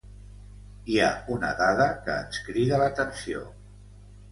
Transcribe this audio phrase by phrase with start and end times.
[0.93, 3.47] Hi ha una dada que ens crida l'atenció.